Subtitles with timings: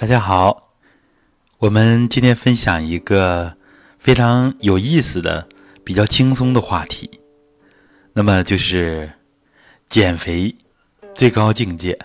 [0.00, 0.72] 大家好，
[1.58, 3.54] 我们今天分享一个
[3.98, 5.46] 非常有意思的、
[5.84, 7.20] 比较轻松的话题，
[8.14, 9.12] 那么就是
[9.88, 10.56] 减肥
[11.14, 11.98] 最高境界，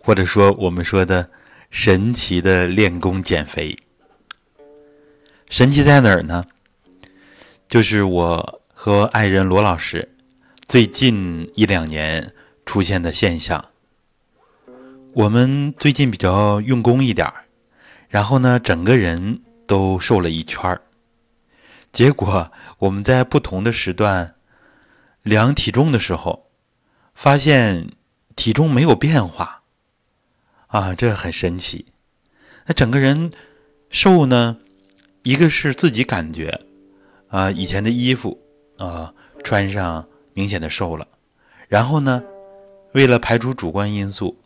[0.00, 1.28] 或者说我们说的
[1.68, 3.76] 神奇的练功减肥。
[5.50, 6.42] 神奇在哪儿呢？
[7.68, 10.10] 就是我和爱人罗老师
[10.68, 12.32] 最近一两年
[12.64, 13.62] 出现的现象。
[15.14, 17.44] 我们最近比较用功一点儿，
[18.08, 20.82] 然后呢，整个人都瘦了一圈儿。
[21.92, 24.34] 结果我们在不同的时段
[25.22, 26.50] 量体重的时候，
[27.14, 27.92] 发现
[28.34, 29.62] 体重没有变化，
[30.66, 31.86] 啊，这很神奇。
[32.66, 33.30] 那整个人
[33.90, 34.56] 瘦呢，
[35.22, 36.60] 一个是自己感觉，
[37.28, 38.36] 啊，以前的衣服
[38.78, 41.06] 啊穿上明显的瘦了，
[41.68, 42.20] 然后呢，
[42.94, 44.36] 为了排除主观因素。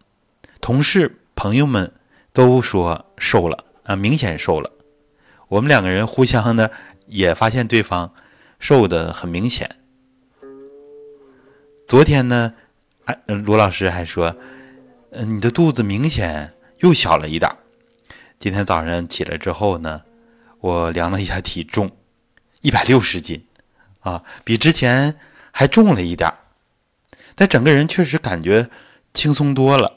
[0.69, 1.91] 同事朋友们
[2.35, 4.71] 都说瘦了啊，明显瘦了。
[5.49, 6.69] 我们两个人互相呢
[7.07, 8.13] 也发现对方
[8.59, 9.67] 瘦的很明显。
[11.87, 12.53] 昨天呢，
[13.07, 14.37] 哎，罗老师还说，
[15.13, 17.51] 嗯，你的肚子明显又小了一点。
[18.39, 20.03] 今天早上起来之后呢，
[20.61, 21.91] 我量了一下体重，
[22.61, 23.43] 一百六十斤，
[24.01, 25.17] 啊，比之前
[25.51, 26.31] 还重了一点
[27.35, 28.69] 但整个人确实感觉
[29.15, 29.95] 轻松多了。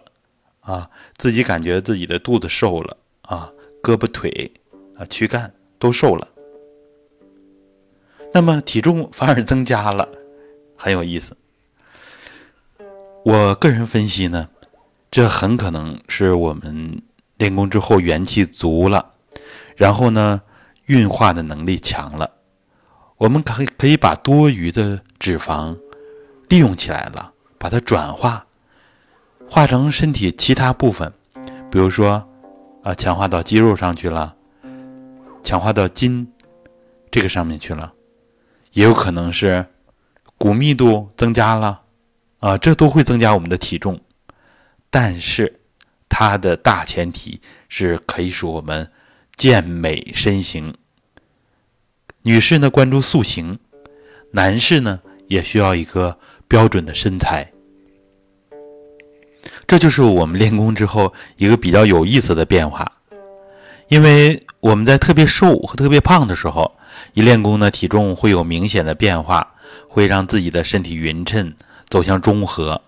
[0.62, 3.52] 啊，自己感觉自己的肚子瘦了啊，
[3.84, 4.52] 胳膊腿
[4.96, 6.28] 啊，躯干都瘦了，
[8.34, 10.08] 那么体重反而增加了，
[10.78, 11.36] 很有意思。
[13.24, 14.50] 我个人分析呢，
[15.10, 17.02] 这很可能是我们
[17.38, 19.14] 练功之后元气足了，
[19.76, 20.42] 然后呢，
[20.86, 22.32] 运化的能力强了，
[23.18, 25.78] 我们可以可以把多余的脂肪
[26.50, 28.46] 利用起来了，把它转化。
[29.54, 31.12] 化成身体其他部分，
[31.70, 32.26] 比如说，
[32.84, 34.34] 啊，强化到肌肉上去了，
[35.44, 36.26] 强化到筋
[37.12, 37.92] 这个上面去了，
[38.72, 39.66] 也有可能是
[40.38, 41.82] 骨密度增加了，
[42.40, 44.00] 啊，这都会增加我们的体重。
[44.90, 45.60] 但是
[46.08, 48.90] 它的大前提是可以使我们
[49.36, 50.74] 健美身形。
[52.24, 53.60] 女士呢关注塑形，
[54.32, 57.52] 男士呢也需要一个标准的身材。
[59.72, 62.92] 这就是我们练功之后一个比较有意思的变化，
[63.88, 66.70] 因为我们在特别瘦和特别胖的时候，
[67.14, 69.48] 一练功呢，体重会有明显的变化，
[69.88, 71.54] 会让自己的身体匀称，
[71.88, 72.82] 走向中和。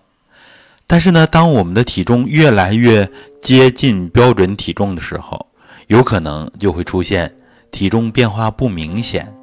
[0.86, 5.46] 但是呢，当我们的体重越来越接近标准体重的时候，
[5.86, 7.34] 有可能就会出现
[7.70, 9.34] 体重变化不明显，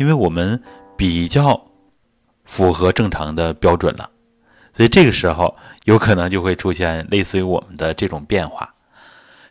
[0.00, 0.60] 因为我们
[0.96, 1.64] 比较
[2.44, 4.10] 符合正常的标准了。
[4.72, 8.74] 所以这个时候有可能就会出现类似于我们的这种变化，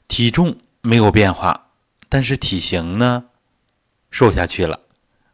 [0.08, 1.70] 体重没有变化，
[2.10, 3.24] 但是体型呢
[4.10, 4.80] 瘦下去了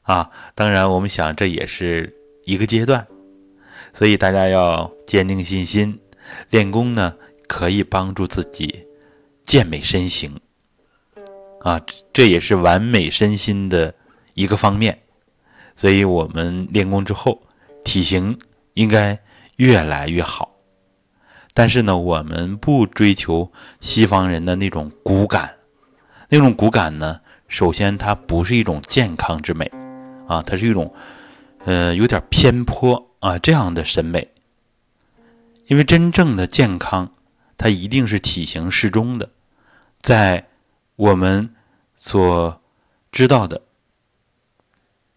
[0.02, 0.30] 啊！
[0.54, 3.08] 当然，我们想这也是一个阶段，
[3.94, 5.98] 所以大家要坚定信心，
[6.50, 7.16] 练功呢
[7.48, 8.86] 可以帮助自己
[9.46, 10.38] 健美身形
[11.62, 11.80] 啊，
[12.12, 13.94] 这也是完美身心的
[14.34, 15.00] 一个方面。
[15.78, 17.42] 所以我们练功之后，
[17.86, 18.38] 体型
[18.74, 19.18] 应该。
[19.58, 20.56] 越来越好，
[21.54, 23.52] 但是呢，我们不追求
[23.82, 25.56] 西方人的那种骨感，
[26.30, 29.72] 那种骨感呢，首先它不是一种健康之美，
[30.28, 30.94] 啊，它是一种，
[31.66, 34.28] 呃，有点偏颇啊这样的审美。
[35.66, 37.12] 因为真正的健康，
[37.58, 39.30] 它一定是体型适中的，
[40.00, 40.48] 在
[40.96, 41.54] 我们
[41.96, 42.62] 所
[43.12, 43.62] 知道的，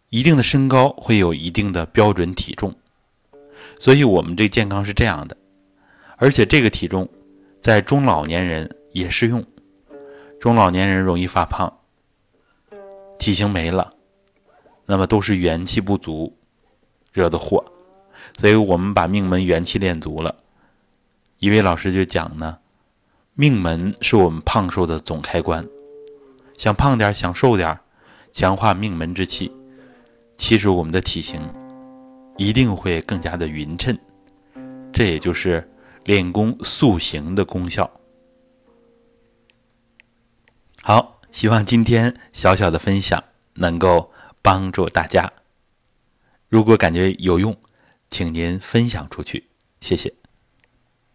[0.09, 2.75] 一定的身高会有一定的标准体重。
[3.81, 5.35] 所以，我们这健康是这样的，
[6.19, 7.09] 而且这个体重，
[7.63, 9.43] 在中老年人也适用。
[10.39, 11.73] 中老年人容易发胖，
[13.19, 13.91] 体型没了，
[14.85, 16.37] 那么都是元气不足
[17.11, 17.65] 惹的祸。
[18.39, 20.37] 所以我们把命门元气练足了。
[21.39, 22.59] 一位老师就讲呢，
[23.33, 25.67] 命门是我们胖瘦的总开关，
[26.59, 27.81] 想胖点，想瘦点，
[28.31, 29.51] 强化命门之气，
[30.37, 31.41] 其实我们的体型。
[32.41, 33.99] 一定会更加的匀称，
[34.95, 35.71] 这也就是
[36.05, 38.01] 练功塑形的功效。
[40.83, 43.23] 好，希望今天小小的分享
[43.53, 44.11] 能够
[44.41, 45.31] 帮助大家。
[46.49, 47.55] 如果感觉有用，
[48.09, 49.45] 请您分享出去，
[49.83, 50.20] 谢谢。